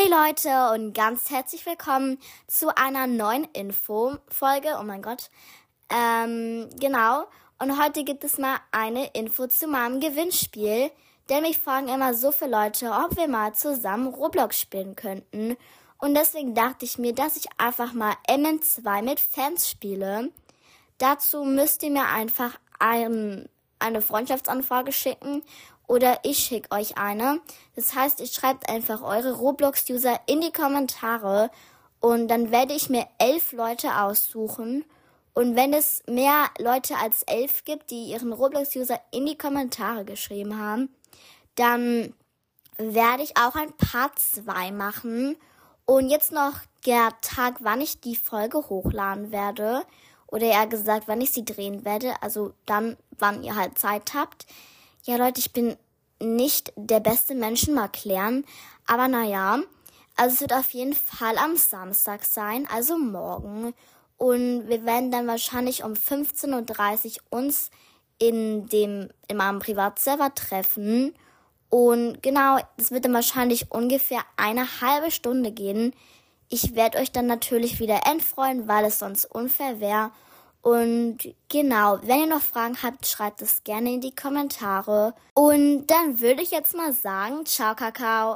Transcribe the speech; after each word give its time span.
Hey 0.00 0.08
Leute 0.08 0.72
und 0.72 0.94
ganz 0.94 1.28
herzlich 1.28 1.66
willkommen 1.66 2.18
zu 2.46 2.74
einer 2.74 3.06
neuen 3.06 3.44
Info-Folge. 3.52 4.78
Oh 4.80 4.82
mein 4.82 5.02
Gott. 5.02 5.28
Ähm, 5.90 6.70
genau. 6.80 7.26
Und 7.58 7.78
heute 7.78 8.02
gibt 8.04 8.24
es 8.24 8.38
mal 8.38 8.56
eine 8.72 9.08
Info 9.08 9.46
zu 9.46 9.66
meinem 9.66 10.00
Gewinnspiel. 10.00 10.90
Denn 11.28 11.42
mich 11.42 11.58
fragen 11.58 11.88
immer 11.88 12.14
so 12.14 12.32
viele 12.32 12.52
Leute, 12.52 12.90
ob 12.92 13.14
wir 13.18 13.28
mal 13.28 13.52
zusammen 13.52 14.06
Roblox 14.14 14.58
spielen 14.58 14.96
könnten. 14.96 15.58
Und 15.98 16.14
deswegen 16.14 16.54
dachte 16.54 16.86
ich 16.86 16.96
mir, 16.96 17.12
dass 17.14 17.36
ich 17.36 17.48
einfach 17.58 17.92
mal 17.92 18.14
MN2 18.26 19.02
mit 19.02 19.20
Fans 19.20 19.68
spiele. 19.68 20.30
Dazu 20.96 21.44
müsst 21.44 21.82
ihr 21.82 21.90
mir 21.90 22.06
einfach 22.06 22.58
ein, 22.78 23.50
eine 23.80 24.02
Freundschaftsanfrage 24.02 24.92
schicken 24.92 25.42
oder 25.86 26.20
ich 26.22 26.38
schicke 26.38 26.70
euch 26.74 26.96
eine. 26.96 27.40
Das 27.74 27.94
heißt, 27.94 28.20
ihr 28.20 28.26
schreibt 28.26 28.68
einfach 28.68 29.02
eure 29.02 29.32
Roblox-User 29.32 30.20
in 30.26 30.40
die 30.40 30.52
Kommentare 30.52 31.50
und 32.00 32.28
dann 32.28 32.50
werde 32.50 32.74
ich 32.74 32.88
mir 32.88 33.06
elf 33.18 33.52
Leute 33.52 33.96
aussuchen. 33.96 34.84
Und 35.34 35.56
wenn 35.56 35.72
es 35.72 36.02
mehr 36.06 36.46
Leute 36.58 36.96
als 36.96 37.22
elf 37.24 37.64
gibt, 37.64 37.90
die 37.90 38.04
ihren 38.04 38.32
Roblox-User 38.32 39.00
in 39.10 39.26
die 39.26 39.38
Kommentare 39.38 40.04
geschrieben 40.04 40.58
haben, 40.58 40.94
dann 41.54 42.14
werde 42.78 43.22
ich 43.22 43.36
auch 43.36 43.54
ein 43.54 43.72
Part 43.76 44.18
2 44.18 44.72
machen. 44.72 45.36
Und 45.84 46.08
jetzt 46.08 46.32
noch 46.32 46.54
der 46.86 47.10
Tag, 47.20 47.56
wann 47.60 47.80
ich 47.80 48.00
die 48.00 48.16
Folge 48.16 48.58
hochladen 48.68 49.30
werde. 49.30 49.84
Oder 50.26 50.46
eher 50.46 50.66
gesagt, 50.66 51.08
wann 51.08 51.20
ich 51.20 51.32
sie 51.32 51.44
drehen 51.44 51.84
werde. 51.84 52.14
Also 52.22 52.54
dann, 52.64 52.96
wann 53.20 53.42
ihr 53.42 53.54
halt 53.54 53.78
Zeit 53.78 54.14
habt. 54.14 54.46
Ja, 55.04 55.16
Leute, 55.16 55.40
ich 55.40 55.52
bin 55.52 55.76
nicht 56.22 56.72
der 56.76 57.00
beste 57.00 57.34
Menschen 57.34 57.74
mal 57.74 57.88
klären. 57.88 58.44
Aber 58.86 59.08
naja, 59.08 59.60
also 60.16 60.34
es 60.34 60.40
wird 60.40 60.52
auf 60.52 60.70
jeden 60.70 60.94
Fall 60.94 61.38
am 61.38 61.56
Samstag 61.56 62.24
sein, 62.24 62.68
also 62.72 62.98
morgen. 62.98 63.74
Und 64.18 64.68
wir 64.68 64.84
werden 64.84 65.10
dann 65.10 65.26
wahrscheinlich 65.26 65.82
um 65.82 65.94
15.30 65.94 67.16
Uhr 67.16 67.38
uns 67.38 67.70
in 68.18 68.66
dem, 68.66 69.08
in 69.28 69.36
meinem 69.38 69.60
Privatserver 69.60 70.34
treffen. 70.34 71.14
Und 71.70 72.22
genau, 72.22 72.58
es 72.76 72.90
wird 72.90 73.06
dann 73.06 73.14
wahrscheinlich 73.14 73.70
ungefähr 73.70 74.20
eine 74.36 74.66
halbe 74.82 75.10
Stunde 75.10 75.52
gehen. 75.52 75.94
Ich 76.50 76.74
werde 76.74 76.98
euch 76.98 77.12
dann 77.12 77.26
natürlich 77.26 77.80
wieder 77.80 78.06
entfreuen, 78.06 78.68
weil 78.68 78.84
es 78.84 78.98
sonst 78.98 79.24
unfair 79.24 79.80
wäre. 79.80 80.10
Und 80.62 81.18
genau, 81.48 81.98
wenn 82.02 82.20
ihr 82.20 82.26
noch 82.26 82.42
Fragen 82.42 82.76
habt, 82.82 83.06
schreibt 83.06 83.40
es 83.40 83.64
gerne 83.64 83.94
in 83.94 84.00
die 84.00 84.14
Kommentare. 84.14 85.14
Und 85.34 85.86
dann 85.86 86.20
würde 86.20 86.42
ich 86.42 86.50
jetzt 86.50 86.74
mal 86.74 86.92
sagen, 86.92 87.46
ciao 87.46 87.74
Kakao. 87.74 88.28